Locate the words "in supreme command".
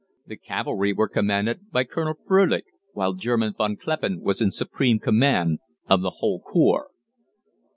4.41-5.59